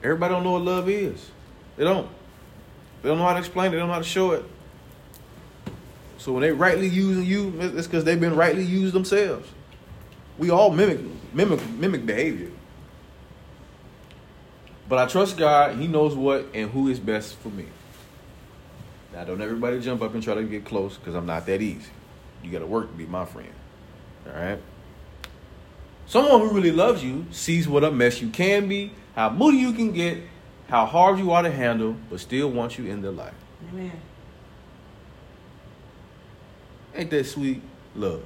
[0.03, 1.31] Everybody don't know what love is.
[1.77, 2.09] They don't.
[3.03, 3.71] They don't know how to explain it.
[3.73, 4.45] They don't know how to show it.
[6.19, 9.49] So when they rightly using you, it's because they've been rightly used themselves.
[10.37, 11.01] We all mimic
[11.33, 12.51] mimic mimic behavior.
[14.89, 15.77] But I trust God.
[15.77, 17.67] He knows what and who is best for me.
[19.13, 21.91] Now, don't everybody jump up and try to get close because I'm not that easy.
[22.43, 23.53] You got to work to be my friend.
[24.27, 24.59] All right?
[26.07, 29.73] Someone who really loves you sees what a mess you can be, how moody you
[29.73, 30.19] can get,
[30.69, 33.35] how hard you are to handle, but still wants you in their life.
[33.73, 33.93] Amen.
[36.95, 37.63] Ain't that sweet?
[37.95, 38.23] Love.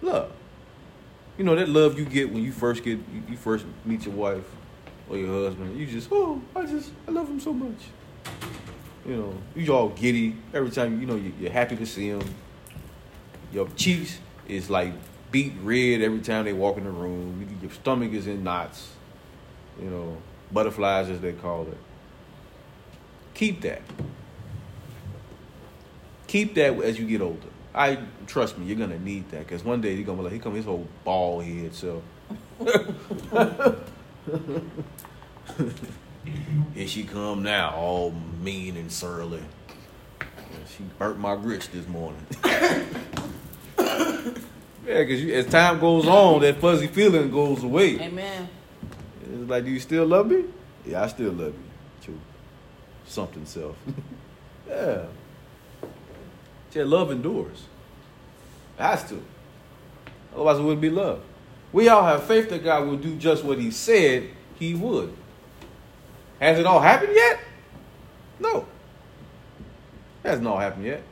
[0.00, 0.32] Love.
[1.36, 4.44] You know that love you get when you first get you first meet your wife
[5.08, 5.76] or your husband.
[5.78, 7.78] You just oh I just I love him so much.
[9.04, 12.22] You know you all giddy every time you know you're happy to see him.
[13.52, 14.92] Your cheeks is like
[15.32, 17.58] beet red every time they walk in the room.
[17.60, 18.92] Your stomach is in knots.
[19.80, 20.16] You know,
[20.54, 21.76] butterflies as they call it.
[23.34, 23.82] Keep that.
[26.28, 27.48] Keep that as you get older.
[27.74, 30.40] I trust me, you're gonna need that because one day you're gonna be like, here
[30.42, 31.74] come his whole bald head.
[31.74, 32.02] So
[36.74, 39.42] here she come now, all mean and surly.
[40.76, 42.24] She burnt my grits this morning.
[44.86, 47.98] Yeah, because as time goes on, that fuzzy feeling goes away.
[48.00, 48.48] Amen.
[49.48, 50.44] Like, do you still love me?
[50.86, 51.64] Yeah, I still love you.
[52.02, 52.20] True.
[53.06, 53.76] Something self.
[54.68, 55.04] yeah.
[56.72, 57.64] Yeah, love endures.
[58.78, 59.22] It has to.
[60.34, 61.20] Otherwise, it wouldn't be love.
[61.72, 65.14] We all have faith that God will do just what He said He would.
[66.40, 67.40] Has it all happened yet?
[68.40, 68.66] No.
[70.24, 71.02] It hasn't all happened yet.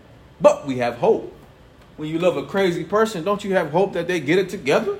[0.40, 1.32] But we have hope
[1.96, 4.98] when you love a crazy person, don't you have hope that they get it together?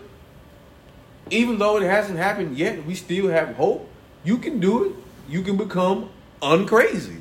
[1.33, 3.89] Even though it hasn't happened yet, we still have hope.
[4.23, 4.93] You can do it.
[5.31, 6.11] You can become
[6.43, 7.21] uncrazy.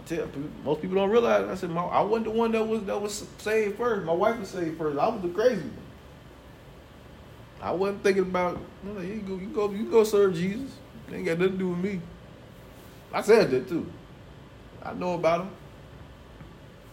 [0.00, 1.48] I tell you, most people don't realize.
[1.48, 4.04] I said, my, I wasn't the one that was that was saved first.
[4.04, 4.98] My wife was saved first.
[4.98, 5.78] I was the crazy one.
[7.62, 8.58] I wasn't thinking about.
[8.84, 10.72] You, go, you go, you go serve Jesus.
[11.06, 12.00] It ain't got nothing to do with me.
[13.12, 13.86] I said that too.
[14.82, 15.50] I know about him.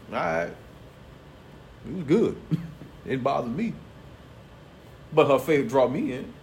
[0.09, 0.53] All right.
[1.87, 2.37] It was good.
[2.51, 2.59] it
[3.09, 3.73] didn't bother me.
[5.13, 6.33] But her faith brought me in.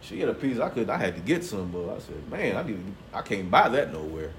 [0.00, 2.56] She had a piece I could I had to get some, but I said, man,
[2.56, 2.80] I need
[3.12, 4.32] I can't buy that nowhere.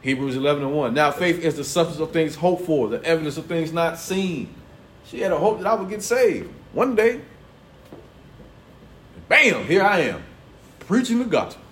[0.00, 0.94] Hebrews 11 and 1.
[0.94, 4.54] Now faith is the substance of things hoped for, the evidence of things not seen.
[5.06, 7.20] She had a hope that I would get saved one day.
[9.28, 10.22] Bam, here I am,
[10.80, 11.62] preaching the gospel.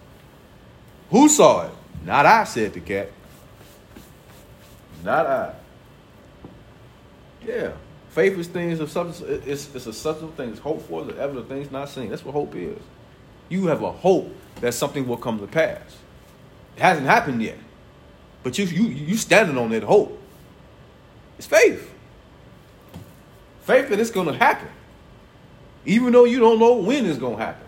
[1.11, 1.73] Who saw it?
[2.05, 3.11] Not I, said the cat.
[5.05, 5.55] Not I.
[7.45, 7.73] Yeah.
[8.11, 9.29] Faith is things of substance.
[9.47, 12.11] It's, it's a substance of things hoped for, the evidence of things not seen.
[12.11, 12.79] That's what hope is.
[13.49, 15.81] You have a hope that something will come to pass.
[16.77, 17.59] It hasn't happened yet,
[18.43, 20.21] but you you you standing on that hope.
[21.39, 21.93] It's faith.
[23.63, 24.69] Faith that it's going to happen,
[25.85, 27.67] even though you don't know when it's going to happen.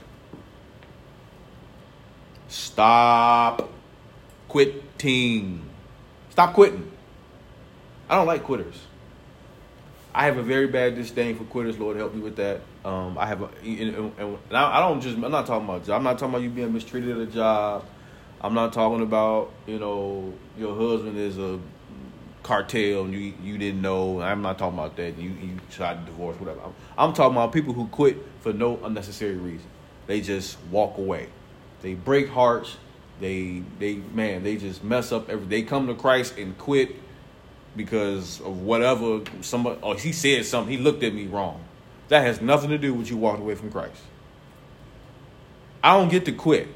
[2.49, 3.71] Stop
[4.49, 5.63] quitting.
[6.31, 6.91] Stop quitting.
[8.09, 8.81] I don't like quitters.
[10.15, 11.79] I have a very bad disdain for quitters.
[11.79, 12.61] Lord help me with that.
[12.85, 15.17] Um, I have a, and, and I don't just.
[15.17, 15.89] I'm not talking about.
[15.89, 17.85] I'm not talking about you being mistreated at a job.
[18.41, 21.59] I'm not talking about you know your husband is a
[22.43, 24.21] cartel and you you didn't know.
[24.21, 25.17] I'm not talking about that.
[25.17, 26.61] You you tried to divorce, whatever.
[26.61, 29.67] I'm, I'm talking about people who quit for no unnecessary reason.
[30.07, 31.29] They just walk away.
[31.81, 32.77] They break hearts.
[33.21, 35.47] They they man they just mess up every.
[35.47, 36.97] They come to Christ and quit
[37.77, 41.65] because of whatever somebody or he said something, he looked at me wrong.
[42.09, 44.01] That has nothing to do with you walking away from Christ.
[45.83, 46.69] I don't get to quit.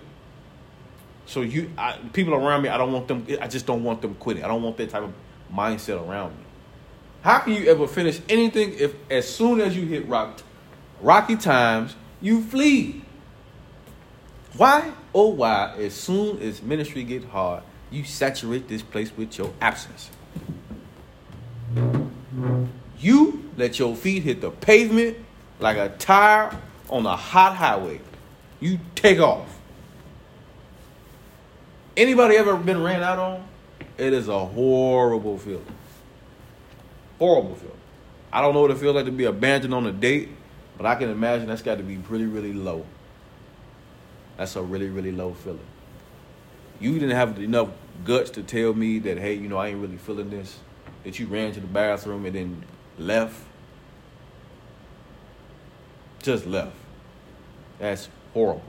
[1.26, 3.26] So you I, people around me, I don't want them.
[3.40, 4.44] I just don't want them quitting.
[4.44, 5.12] I don't want that type of
[5.52, 6.44] mindset around me.
[7.22, 10.40] How can you ever finish anything if as soon as you hit rock,
[11.00, 13.02] rocky times, you flee?
[14.56, 14.92] Why?
[15.14, 15.74] Oh, why?
[15.78, 20.10] As soon as ministry get hard, you saturate this place with your absence.
[22.98, 25.16] You let your feet hit the pavement
[25.60, 26.56] like a tire
[26.90, 28.00] on a hot highway.
[28.60, 29.58] You take off.
[31.96, 33.46] Anybody ever been ran out on?
[33.96, 35.64] It is a horrible feeling.
[37.18, 37.76] Horrible feeling.
[38.32, 40.28] I don't know what it feels like to be abandoned on a date,
[40.76, 42.84] but I can imagine that's got to be really, really low.
[44.36, 45.60] That's a really, really low feeling.
[46.78, 47.68] You didn't have enough
[48.04, 50.58] guts to tell me that, hey, you know, I ain't really feeling this.
[51.06, 52.64] That you ran to the bathroom and then
[52.98, 53.40] left.
[56.20, 56.74] Just left.
[57.78, 58.64] That's horrible.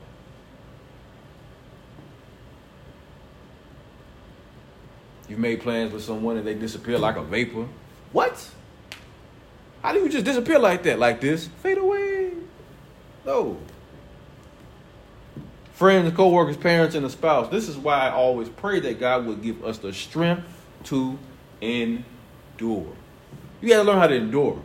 [5.28, 7.66] You made plans with someone and they disappear like a vapor.
[8.12, 8.52] What?
[9.82, 11.00] How do you just disappear like that?
[11.00, 11.48] Like this?
[11.64, 12.34] Fade away.
[13.26, 13.58] No.
[15.74, 17.50] Friends, co-workers, parents, and a spouse.
[17.50, 20.44] This is why I always pray that God would give us the strength
[20.84, 21.18] to
[21.62, 22.06] endure.
[23.62, 24.62] You gotta learn how to endure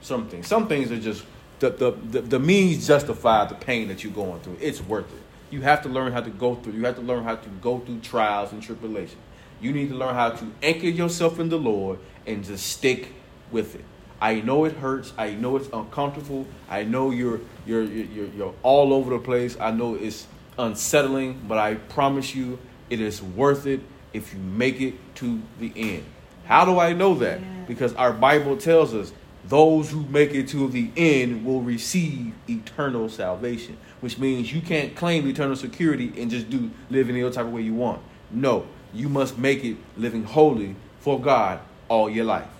[0.00, 0.46] some things.
[0.46, 1.24] Some things are just
[1.60, 4.58] the, the, the, the means justify the pain that you're going through.
[4.60, 5.22] It's worth it.
[5.50, 6.72] You have to learn how to go through.
[6.72, 9.20] You have to learn how to go through trials and tribulations.
[9.60, 13.08] You need to learn how to anchor yourself in the Lord and just stick
[13.52, 13.84] with it.
[14.20, 15.12] I know it hurts.
[15.18, 16.46] I know it's uncomfortable.
[16.68, 19.56] I know you're you're you're you're all over the place.
[19.60, 20.26] I know it's
[20.58, 23.80] unsettling, but I promise you it is worth it
[24.12, 26.04] if you make it to the end.
[26.52, 27.40] How do I know that?
[27.66, 29.10] Because our Bible tells us
[29.46, 34.94] those who make it to the end will receive eternal salvation, which means you can't
[34.94, 38.02] claim eternal security and just do live any other type of way you want.
[38.30, 42.50] No, you must make it living holy for God all your life,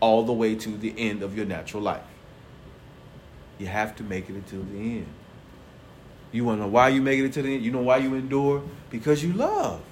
[0.00, 2.00] all the way to the end of your natural life.
[3.58, 5.06] You have to make it until the end.
[6.32, 7.62] You want to know why you make it to the end?
[7.62, 8.62] You know why you endure?
[8.88, 9.82] Because you love.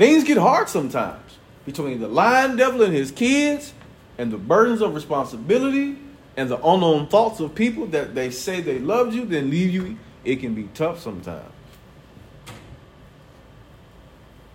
[0.00, 1.36] Things get hard sometimes
[1.66, 3.74] between the lying devil and his kids
[4.16, 5.98] and the burdens of responsibility
[6.38, 9.98] and the unknown thoughts of people that they say they loved you, then leave you
[10.24, 11.52] it can be tough sometimes.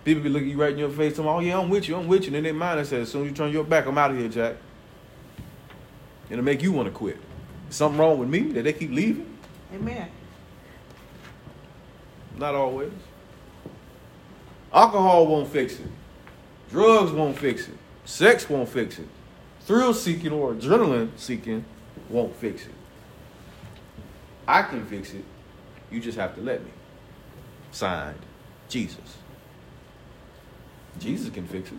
[0.04, 2.08] People be looking you right in your face, talking, "Oh yeah, I'm with you, I'm
[2.08, 3.86] with you." And in their mind, they say, "As soon as you turn your back,
[3.86, 4.56] I'm out of here, Jack."
[6.28, 7.18] It'll make you want to quit.
[7.70, 9.32] Something wrong with me that they keep leaving?
[9.72, 10.08] Amen.
[12.36, 12.90] Not always.
[14.76, 15.90] Alcohol won't fix it.
[16.70, 17.74] Drugs won't fix it.
[18.04, 19.08] Sex won't fix it.
[19.62, 21.64] Thrill seeking or adrenaline seeking
[22.08, 22.74] won't fix it.
[24.46, 25.24] I can fix it
[25.90, 26.70] you just have to let me.
[27.70, 28.18] Signed,
[28.68, 29.16] Jesus.
[30.98, 31.78] Jesus can fix it.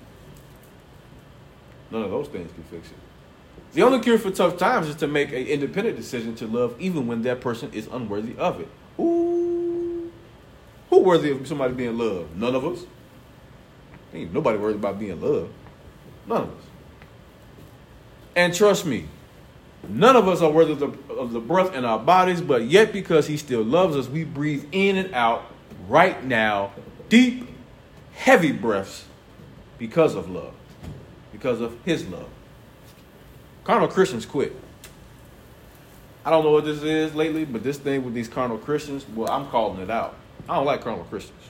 [1.91, 2.97] None of those things can fix it.
[3.73, 7.07] The only cure for tough times is to make an independent decision to love even
[7.07, 8.69] when that person is unworthy of it.
[8.99, 9.26] Ooh.
[11.07, 12.35] Worthy of somebody being loved?
[12.35, 12.85] None of us.
[14.13, 15.53] Ain't nobody worried about being loved.
[16.27, 16.63] None of us.
[18.35, 19.07] And trust me,
[19.87, 22.91] None of us are worthy of the, of the breath in our bodies, but yet
[22.91, 25.45] because He still loves us, we breathe in and out
[25.87, 26.71] right now,
[27.09, 27.47] deep,
[28.13, 29.05] heavy breaths
[29.77, 30.53] because of love,
[31.31, 32.27] because of His love.
[33.63, 34.53] Carnal Christians quit.
[36.25, 39.31] I don't know what this is lately, but this thing with these carnal Christians, well,
[39.31, 40.15] I'm calling it out.
[40.47, 41.43] I don't like carnal Christians.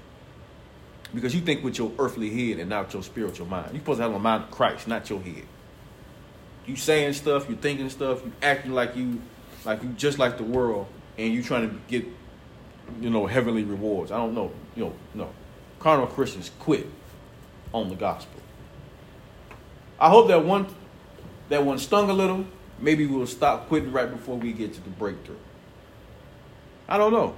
[1.13, 3.69] Because you think with your earthly head and not your spiritual mind.
[3.71, 5.45] You're supposed to have a mind of Christ, not your head
[6.67, 9.21] you saying stuff, you thinking stuff, you acting like you
[9.65, 10.85] like you just like the world,
[11.17, 12.05] and you trying to get
[13.01, 14.11] you know heavenly rewards.
[14.11, 14.51] I don't know.
[14.75, 15.29] You know, no.
[15.79, 16.87] Carnal Christians quit
[17.73, 18.39] on the gospel.
[19.99, 20.67] I hope that one
[21.49, 22.45] that one stung a little.
[22.79, 25.37] Maybe we'll stop quitting right before we get to the breakthrough.
[26.87, 27.35] I don't know.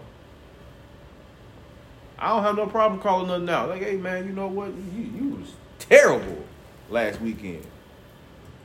[2.20, 3.70] I don't have no problem calling nothing out.
[3.70, 4.68] Like, hey man, you know what?
[4.68, 6.44] You, you was terrible
[6.90, 7.66] last weekend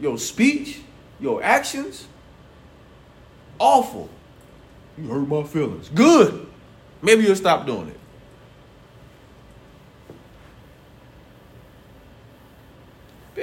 [0.00, 0.80] your speech,
[1.20, 2.06] your actions,
[3.58, 4.08] awful.
[4.98, 5.88] You hurt my feelings.
[5.88, 6.46] Good.
[7.02, 8.00] Maybe you'll stop doing it.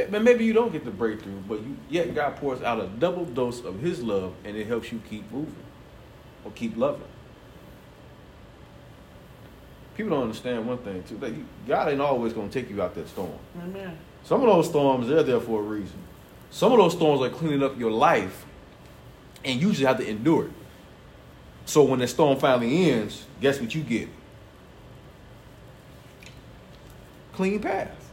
[0.10, 3.26] But maybe you don't get the breakthrough, but you, yet God pours out a double
[3.26, 5.54] dose of His love, and it helps you keep moving
[6.46, 7.04] or keep loving.
[9.96, 11.18] People don't understand one thing too.
[11.18, 11.34] That
[11.68, 13.32] God ain't always going to take you out that storm.
[13.62, 13.98] Amen.
[14.24, 15.98] Some of those storms, they're there for a reason.
[16.50, 18.46] Some of those storms are cleaning up your life,
[19.44, 20.52] and you just have to endure it.
[21.66, 24.10] So when the storm finally ends, guess what you get?
[27.34, 28.12] Clean path.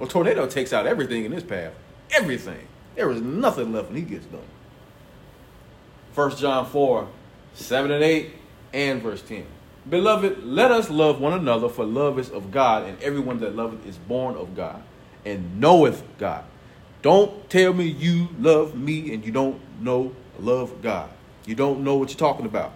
[0.00, 1.72] A tornado takes out everything in his path.
[2.10, 2.68] Everything.
[2.94, 4.40] There is nothing left when he gets done.
[6.14, 7.08] 1 John 4,
[7.54, 8.30] 7 and 8,
[8.72, 9.46] and verse 10.
[9.88, 13.86] Beloved, let us love one another, for love is of God, and everyone that loveth
[13.86, 14.82] is born of God,
[15.24, 16.44] and knoweth God.
[17.02, 21.08] Don't tell me you love me and you don't know love God.
[21.44, 22.72] You don't know what you're talking about.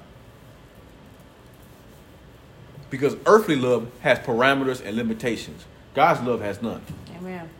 [2.90, 5.64] Because earthly love has parameters and limitations.
[5.94, 6.82] God's love has none.
[7.16, 7.50] Amen.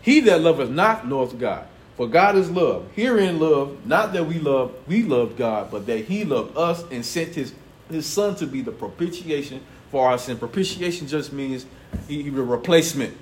[0.00, 1.66] He that loveth not knoweth God.
[1.96, 2.90] For God is love.
[2.94, 7.04] Herein love, not that we love, we loved God, but that he loved us and
[7.04, 7.54] sent his,
[7.90, 10.36] his son to be the propitiation for our sin.
[10.36, 11.64] Propitiation just means
[12.06, 13.16] he, he replacement.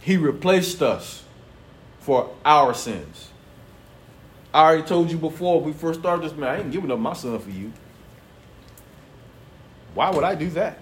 [0.00, 1.22] He replaced us
[2.00, 3.28] for our sins.
[4.52, 7.12] I already told you before we first started this, man, I ain't giving up my
[7.12, 7.72] son for you.
[9.94, 10.78] Why would I do that?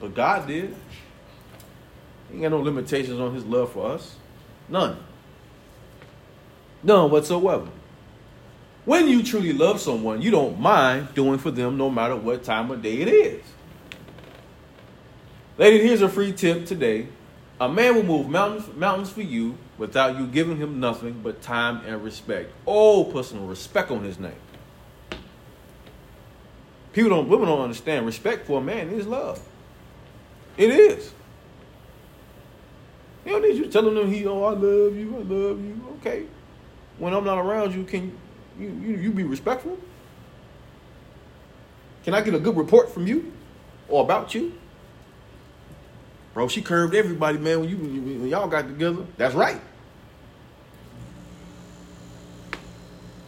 [0.00, 0.74] But God did.
[2.28, 4.16] He ain't got no limitations on his love for us.
[4.68, 4.96] None.
[6.82, 7.68] None whatsoever.
[8.84, 12.70] When you truly love someone, you don't mind doing for them no matter what time
[12.70, 13.42] of day it is.
[15.58, 17.08] Lady, here's a free tip today.
[17.60, 21.84] A man will move mountains, mountains for you without you giving him nothing but time
[21.84, 22.52] and respect.
[22.66, 24.32] Oh, put some respect on his name.
[26.92, 28.06] People don't, women don't understand.
[28.06, 29.40] Respect for a man is love.
[30.56, 31.12] It is.
[33.24, 35.96] You don't need you telling them he, oh, I love you, I love you.
[36.00, 36.26] Okay.
[36.98, 38.16] When I'm not around you, can
[38.58, 39.78] you, you, you be respectful?
[42.04, 43.32] Can I get a good report from you
[43.88, 44.54] or about you?
[46.34, 47.60] Bro, she curved everybody, man.
[47.60, 49.60] When you when y'all got together, that's right.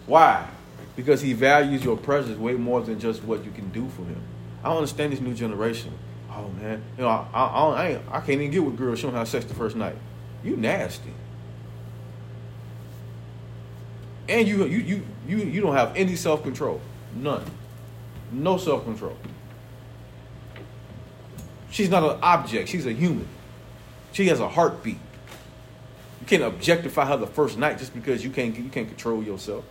[0.06, 0.48] Why?
[0.96, 4.22] Because he values your presence way more than just what you can do for him.
[4.62, 5.92] I understand this new generation.
[6.30, 8.98] Oh man, you know I I, I, ain't, I can't even get with girls.
[8.98, 9.96] She don't have sex the first night.
[10.44, 11.12] You nasty.
[14.28, 16.80] And you you you you you don't have any self control.
[17.14, 17.44] None.
[18.30, 19.16] No self control.
[21.70, 23.28] She's not an object, she's a human.
[24.12, 24.98] She has a heartbeat.
[26.20, 29.64] You can't objectify her the first night just because you can't you can't control yourself.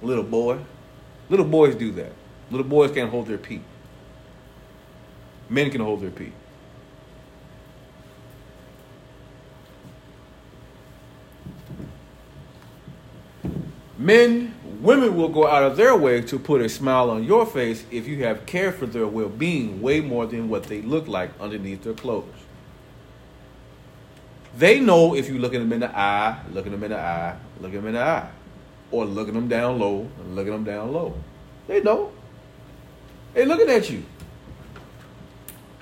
[0.00, 0.58] Little boy.
[1.28, 2.12] Little boys do that.
[2.50, 3.60] Little boys can't hold their pee.
[5.48, 6.32] Men can hold their pee.
[13.96, 17.84] Men Women will go out of their way to put a smile on your face
[17.90, 21.30] if you have cared for their well being way more than what they look like
[21.40, 22.32] underneath their clothes.
[24.56, 27.36] They know if you look at them in the eye, looking them in the eye,
[27.60, 28.30] looking them in the eye,
[28.92, 31.16] or looking them down low and looking them down low.
[31.66, 32.12] They know.
[33.34, 34.04] They're looking at you.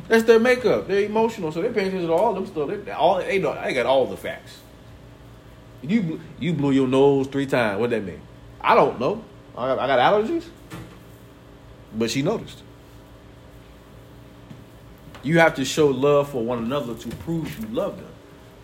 [0.09, 0.87] That's their makeup.
[0.87, 2.69] They're emotional, so they're paying attention to all them stuff.
[2.69, 4.61] They, all, they, know, they got all the facts.
[5.83, 7.81] You you blew your nose three times.
[7.81, 8.21] What that mean?
[8.61, 9.23] I don't know.
[9.57, 10.45] I got, I got allergies.
[11.95, 12.63] But she noticed.
[15.23, 18.09] You have to show love for one another to prove you love them.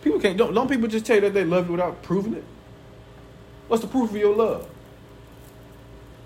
[0.01, 2.43] People can't don't don't people just tell you that they love you without proving it?
[3.67, 4.67] What's the proof of your love?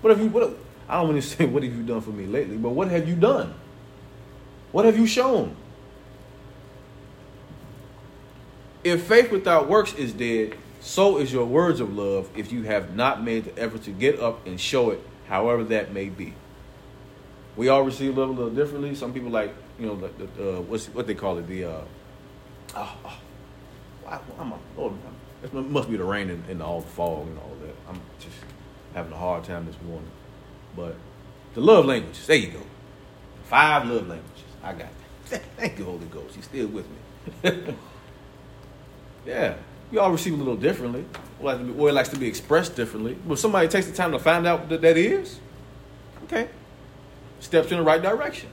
[0.00, 0.56] What have you what
[0.88, 3.08] I don't want to say what have you done for me lately, but what have
[3.08, 3.54] you done?
[4.72, 5.56] What have you shown?
[8.84, 12.94] If faith without works is dead, so is your words of love if you have
[12.94, 16.34] not made the effort to get up and show it, however that may be.
[17.56, 18.94] We all receive love a little differently.
[18.94, 21.80] Some people like, you know, the, the, uh, what's what they call it, the uh,
[22.76, 23.18] oh, oh,
[24.06, 24.94] I, I'm oh,
[25.42, 27.74] it must be the rain and, and all the fog and all that.
[27.88, 28.36] I'm just
[28.94, 30.10] having a hard time this morning.
[30.76, 30.94] But
[31.54, 32.62] the love languages, there you go.
[33.44, 34.37] Five love languages.
[34.62, 34.88] I got
[35.30, 35.42] that.
[35.56, 36.34] Thank you, Holy Ghost.
[36.34, 37.74] He's still with me.
[39.26, 39.54] yeah.
[39.90, 41.04] We all receive a little differently,
[41.40, 41.52] or
[41.88, 43.16] it likes to be expressed differently.
[43.26, 45.38] But somebody takes the time to find out that that is,
[46.24, 46.48] okay,
[47.40, 48.50] steps in the right direction.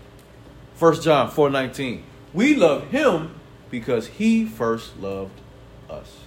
[0.79, 2.03] 1 John 4:19.
[2.33, 3.35] We love him
[3.69, 5.41] because he first loved
[5.89, 6.17] us.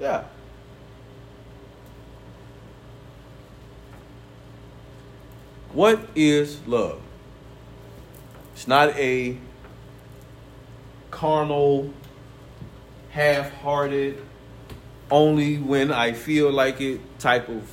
[0.00, 0.24] Yeah.
[5.72, 7.00] What is love?
[8.54, 9.36] It's not a
[11.10, 11.92] carnal
[13.10, 14.22] half-hearted,
[15.10, 17.68] only when I feel like it type of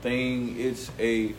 [0.00, 0.58] thing.
[0.58, 1.34] It's a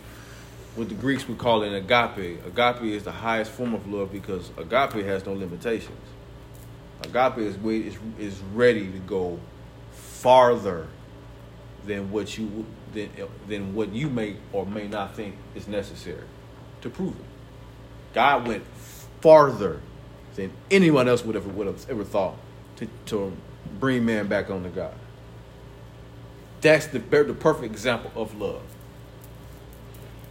[0.75, 2.45] what the Greeks would call an agape.
[2.45, 5.97] Agape is the highest form of love because agape has no limitations.
[7.03, 9.39] Agape is is is ready to go
[9.91, 10.87] farther
[11.85, 13.09] than what you than,
[13.47, 16.27] than what you may or may not think is necessary
[16.81, 17.36] to prove it.
[18.13, 18.63] God went
[19.21, 19.81] farther
[20.35, 22.35] than anyone else would have would have ever thought
[22.77, 23.35] to, to
[23.79, 24.93] bring man back on to God.
[26.61, 28.61] That's the, the perfect example of love.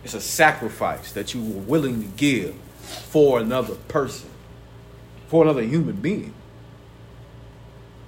[0.05, 4.31] It's a sacrifice that you were willing to give for another person,
[5.29, 6.35] for another human being.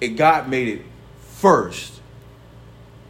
[0.01, 0.81] And God made it
[1.19, 1.99] first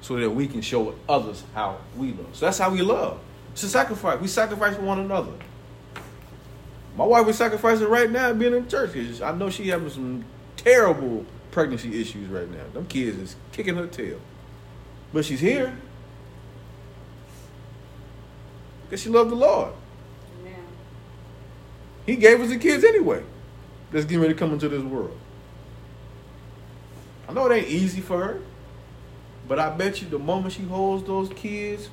[0.01, 2.29] so that we can show others how we love.
[2.33, 3.19] So that's how we love.
[3.51, 4.19] It's a sacrifice.
[4.19, 5.33] We sacrifice for one another.
[6.95, 10.25] My wife is sacrificing right now being in church because I know she having some
[10.57, 12.63] terrible pregnancy issues right now.
[12.73, 14.19] Them kids is kicking her tail.
[15.13, 15.75] But she's here.
[18.83, 19.73] Because she loved the Lord.
[22.05, 23.23] He gave us the kids anyway.
[23.91, 25.15] That's getting ready to come into this world.
[27.27, 28.41] I know it ain't easy for her.
[29.47, 31.89] But I bet you the moment she holds those kids,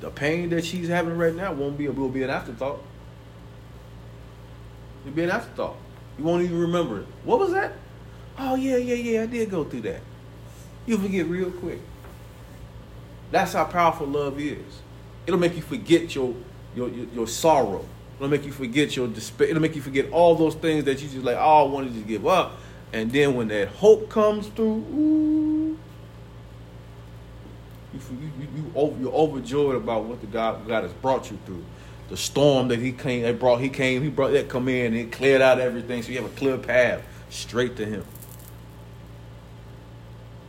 [0.00, 2.82] the pain that she's having right now won't be a will be an afterthought.
[5.04, 5.76] It'll be an afterthought.
[6.18, 7.06] You won't even remember it.
[7.24, 7.72] What was that?
[8.38, 10.00] Oh yeah, yeah, yeah, I did go through that.
[10.86, 11.80] You'll forget real quick.
[13.30, 14.80] That's how powerful love is.
[15.26, 16.34] It'll make you forget your
[16.74, 17.84] your your, your sorrow.
[18.16, 19.48] It'll make you forget your despair.
[19.48, 22.00] It'll make you forget all those things that you just like, oh, I wanted to
[22.00, 22.58] give up.
[22.92, 25.78] And then when that hope comes through, ooh,
[27.94, 31.38] you, you, you, you over, you're overjoyed about what the God God has brought you
[31.46, 31.64] through.
[32.10, 34.96] The storm that He came, that brought He came, He brought that come in, and
[34.96, 38.04] it cleared out everything, so you have a clear path straight to Him.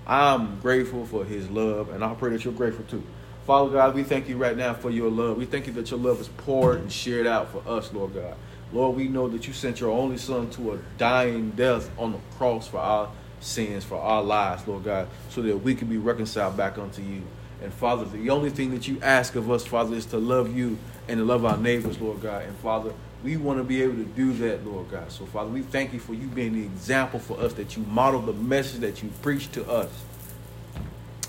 [0.05, 3.03] I'm grateful for His love, and I pray that you're grateful too.
[3.45, 5.37] Father God, we thank you right now for your love.
[5.37, 8.35] We thank you that your love is poured and shared out for us, Lord God.
[8.73, 12.19] Lord, we know that you sent your only Son to a dying death on the
[12.37, 13.09] cross for our
[13.39, 17.23] sins, for our lives, Lord God, so that we can be reconciled back unto you.
[17.61, 20.77] And Father, the only thing that you ask of us, Father, is to love you
[21.11, 22.43] and to love our neighbors, Lord God.
[22.43, 25.11] And Father, we want to be able to do that, Lord God.
[25.11, 28.21] So, Father, we thank you for you being the example for us, that you model
[28.21, 29.89] the message that you preach to us.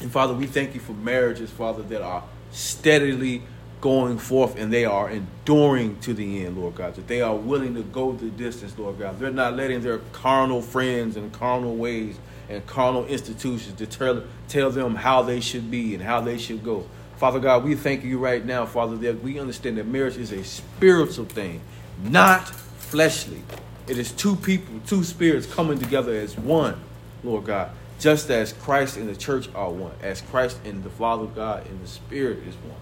[0.00, 2.22] And Father, we thank you for marriages, Father, that are
[2.52, 3.42] steadily
[3.80, 6.94] going forth and they are enduring to the end, Lord God.
[6.94, 9.18] That they are willing to go the distance, Lord God.
[9.18, 12.18] They're not letting their carnal friends and carnal ways
[12.48, 16.62] and carnal institutions to tell, tell them how they should be and how they should
[16.62, 16.86] go.
[17.22, 20.42] Father God, we thank you right now, Father, that we understand that marriage is a
[20.42, 21.60] spiritual thing,
[22.02, 23.44] not fleshly.
[23.86, 26.80] It is two people, two spirits coming together as one,
[27.22, 27.70] Lord God.
[28.00, 31.80] Just as Christ and the church are one, as Christ and the Father God and
[31.80, 32.80] the Spirit is one.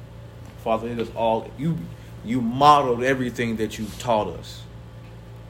[0.65, 1.77] Father, it is all you
[2.25, 4.63] you modeled everything that you taught us.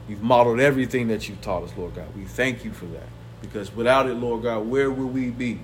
[0.08, 2.08] You've modeled everything that you taught us, Lord God.
[2.16, 3.06] We thank you for that.
[3.40, 5.60] Because without it, Lord God, where will we be?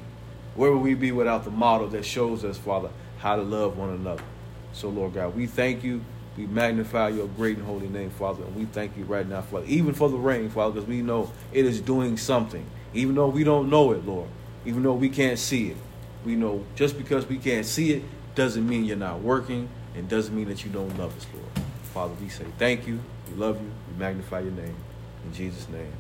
[0.55, 3.91] Where will we be without the model that shows us, Father, how to love one
[3.91, 4.23] another?
[4.73, 6.03] So, Lord God, we thank you.
[6.37, 9.65] We magnify your great and holy name, Father, and we thank you right now, Father,
[9.67, 12.67] even for the rain, Father, because we know it is doing something.
[12.93, 14.29] Even though we don't know it, Lord,
[14.67, 15.77] even though we can't see it,
[16.27, 18.03] we know just because we can't see it
[18.35, 21.67] doesn't mean you're not working and doesn't mean that you don't love us, Lord.
[21.95, 23.01] Father, we say thank you,
[23.31, 24.77] we love you, we magnify your name.
[25.25, 25.93] In Jesus' name.